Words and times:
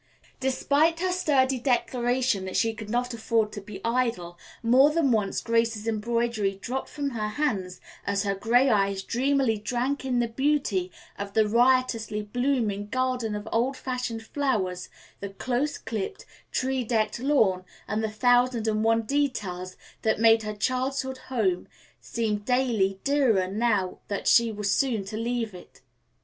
Despite 0.39 0.99
her 0.99 1.11
sturdy 1.11 1.59
declaration 1.59 2.45
that 2.45 2.55
she 2.55 2.73
could 2.73 2.89
not 2.89 3.13
afford 3.13 3.51
to 3.51 3.61
be 3.61 3.79
idle, 3.85 4.35
more 4.63 4.89
than 4.89 5.11
once 5.11 5.41
Grace's 5.41 5.87
embroidery 5.87 6.55
dropped 6.55 6.89
from 6.89 7.11
her 7.11 7.27
hands 7.27 7.79
as 8.03 8.23
her 8.23 8.33
gray 8.33 8.67
eyes 8.71 9.03
dreamily 9.03 9.59
drank 9.59 10.03
in 10.03 10.17
the 10.19 10.27
beauty 10.27 10.91
of 11.19 11.33
the 11.33 11.47
riotously 11.47 12.23
blooming 12.23 12.87
garden 12.87 13.35
of 13.35 13.47
old 13.51 13.77
fashioned 13.77 14.23
flowers, 14.23 14.89
the 15.19 15.29
close 15.29 15.77
clipped, 15.77 16.25
tree 16.51 16.83
decked 16.83 17.19
lawn 17.19 17.63
and 17.87 18.03
the 18.03 18.09
thousand 18.09 18.67
and 18.67 18.83
one 18.83 19.03
details 19.03 19.77
that 20.01 20.19
made 20.19 20.41
her 20.41 20.55
childhood's 20.55 21.19
home 21.29 21.67
seem 21.99 22.37
daily 22.37 22.99
dearer 23.03 23.47
now 23.47 23.99
that 24.07 24.27
she 24.27 24.51
was 24.51 24.71
so 24.71 24.87
soon 24.87 25.05
to 25.05 25.15
leave 25.15 25.53
it. 25.53 25.81